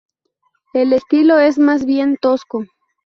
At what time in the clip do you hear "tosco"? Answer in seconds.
2.19-2.63